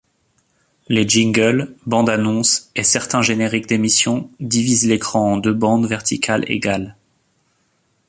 [0.89, 6.95] Les jingles, bandes-annonces et certains génériques d'émissions divisent l'écran en deux bandes verticales égales.